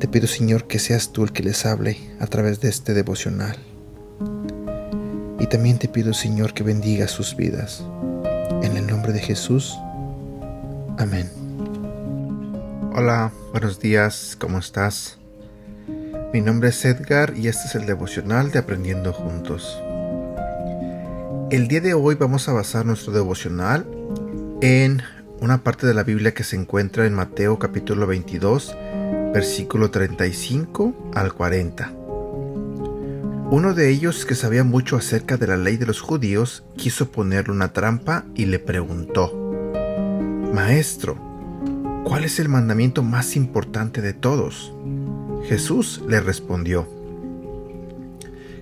[0.00, 3.58] Te pido, Señor, que seas tú el que les hable a través de este devocional.
[5.38, 7.84] Y también te pido, Señor, que bendiga sus vidas.
[8.62, 9.76] En el nombre de Jesús.
[10.96, 11.30] Amén.
[12.94, 15.18] Hola, buenos días, ¿cómo estás?
[16.32, 19.78] Mi nombre es Edgar y este es el devocional de Aprendiendo Juntos.
[21.50, 23.86] El día de hoy vamos a basar nuestro devocional
[24.62, 25.02] en
[25.40, 28.74] una parte de la Biblia que se encuentra en Mateo capítulo 22,
[29.32, 31.92] versículo 35 al 40.
[33.50, 37.52] Uno de ellos que sabía mucho acerca de la ley de los judíos quiso ponerle
[37.52, 39.32] una trampa y le preguntó,
[40.52, 41.16] Maestro,
[42.04, 44.72] ¿cuál es el mandamiento más importante de todos?
[45.44, 46.88] Jesús le respondió,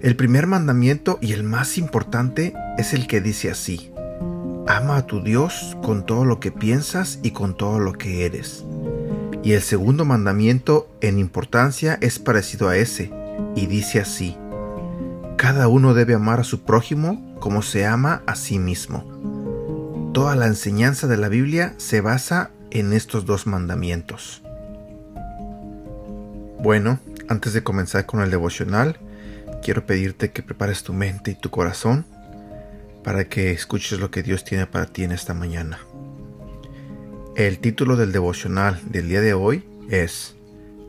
[0.00, 3.90] El primer mandamiento y el más importante es el que dice así,
[4.66, 8.64] Ama a tu Dios con todo lo que piensas y con todo lo que eres.
[9.44, 13.12] Y el segundo mandamiento en importancia es parecido a ese,
[13.54, 14.38] y dice así,
[15.36, 19.04] Cada uno debe amar a su prójimo como se ama a sí mismo.
[20.14, 24.42] Toda la enseñanza de la Biblia se basa en estos dos mandamientos.
[26.62, 26.98] Bueno,
[27.28, 28.98] antes de comenzar con el devocional,
[29.62, 32.06] quiero pedirte que prepares tu mente y tu corazón
[33.02, 35.78] para que escuches lo que Dios tiene para ti en esta mañana.
[37.36, 40.36] El título del devocional del día de hoy es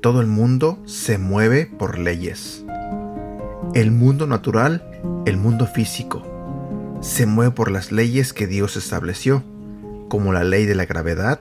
[0.00, 2.64] Todo el mundo se mueve por leyes.
[3.74, 4.84] El mundo natural,
[5.26, 6.22] el mundo físico,
[7.00, 9.42] se mueve por las leyes que Dios estableció,
[10.08, 11.40] como la ley de la gravedad,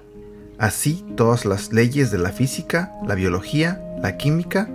[0.57, 4.67] así todas las leyes de la física, la biología, la química,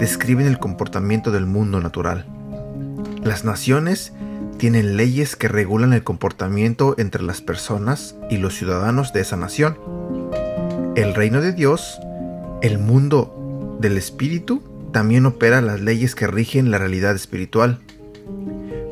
[0.00, 2.26] describen el comportamiento del mundo natural.
[3.22, 4.12] Las naciones
[4.60, 9.78] tienen leyes que regulan el comportamiento entre las personas y los ciudadanos de esa nación.
[10.96, 11.98] El reino de Dios,
[12.60, 14.62] el mundo del espíritu,
[14.92, 17.80] también opera las leyes que rigen la realidad espiritual.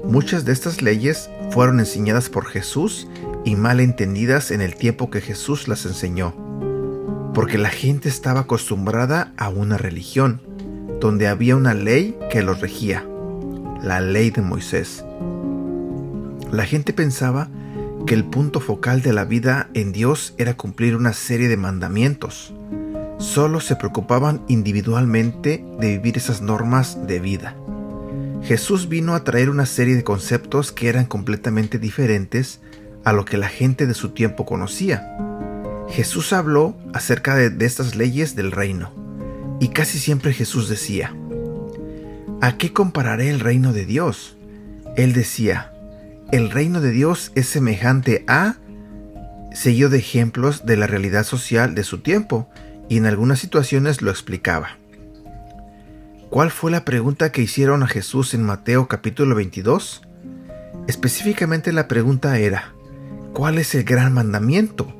[0.04, 3.06] Muchas de estas leyes fueron enseñadas por Jesús
[3.44, 6.34] y mal entendidas en el tiempo que Jesús las enseñó,
[7.34, 10.40] porque la gente estaba acostumbrada a una religión,
[10.98, 13.04] donde había una ley que los regía,
[13.82, 15.04] la ley de Moisés.
[16.50, 17.48] La gente pensaba
[18.06, 22.54] que el punto focal de la vida en Dios era cumplir una serie de mandamientos.
[23.18, 27.54] Solo se preocupaban individualmente de vivir esas normas de vida.
[28.42, 32.60] Jesús vino a traer una serie de conceptos que eran completamente diferentes
[33.04, 35.16] a lo que la gente de su tiempo conocía.
[35.90, 38.92] Jesús habló acerca de, de estas leyes del reino,
[39.60, 41.14] y casi siempre Jesús decía,
[42.40, 44.36] ¿A qué compararé el reino de Dios?
[44.96, 45.72] Él decía,
[46.30, 48.56] el reino de Dios es semejante a,
[49.52, 52.48] seguido de ejemplos de la realidad social de su tiempo,
[52.88, 54.78] y en algunas situaciones lo explicaba.
[56.30, 60.02] ¿Cuál fue la pregunta que hicieron a Jesús en Mateo capítulo 22?
[60.86, 62.72] Específicamente la pregunta era,
[63.32, 64.94] ¿cuál es el gran mandamiento?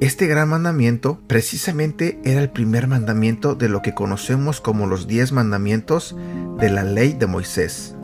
[0.00, 5.32] Este gran mandamiento precisamente era el primer mandamiento de lo que conocemos como los diez
[5.32, 6.16] mandamientos
[6.58, 7.97] de la ley de Moisés.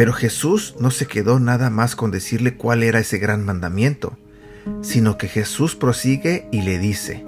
[0.00, 4.16] Pero Jesús no se quedó nada más con decirle cuál era ese gran mandamiento,
[4.80, 7.22] sino que Jesús prosigue y le dice,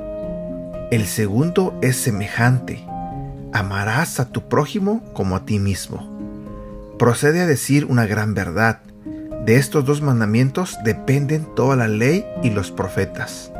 [0.90, 2.82] el segundo es semejante,
[3.52, 6.96] amarás a tu prójimo como a ti mismo.
[6.98, 8.80] Procede a decir una gran verdad,
[9.44, 13.52] de estos dos mandamientos dependen toda la ley y los profetas.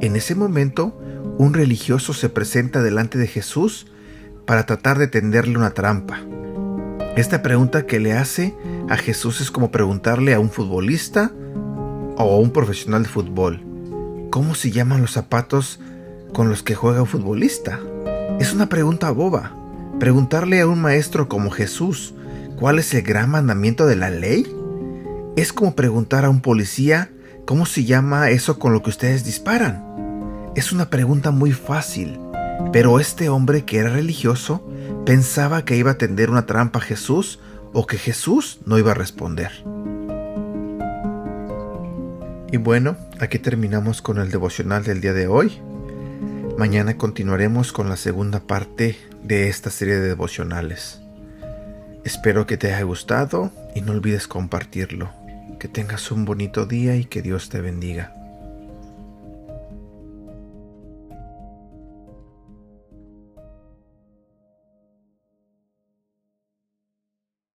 [0.00, 0.92] En ese momento,
[1.38, 3.86] un religioso se presenta delante de Jesús
[4.44, 6.18] para tratar de tenderle una trampa.
[7.16, 8.54] Esta pregunta que le hace
[8.90, 11.32] a Jesús es como preguntarle a un futbolista
[12.18, 13.64] o a un profesional de fútbol,
[14.28, 15.80] ¿cómo se llaman los zapatos
[16.34, 17.80] con los que juega un futbolista?
[18.38, 19.56] Es una pregunta boba.
[19.98, 22.12] Preguntarle a un maestro como Jesús,
[22.58, 24.46] ¿cuál es el gran mandamiento de la ley?
[25.36, 27.10] Es como preguntar a un policía,
[27.46, 30.52] ¿cómo se llama eso con lo que ustedes disparan?
[30.54, 32.20] Es una pregunta muy fácil,
[32.74, 34.68] pero este hombre que era religioso
[35.06, 37.38] pensaba que iba a tender una trampa a Jesús
[37.72, 39.52] o que Jesús no iba a responder.
[42.50, 45.60] Y bueno, aquí terminamos con el devocional del día de hoy.
[46.58, 51.00] Mañana continuaremos con la segunda parte de esta serie de devocionales.
[52.04, 55.10] Espero que te haya gustado y no olvides compartirlo.
[55.60, 58.25] Que tengas un bonito día y que Dios te bendiga.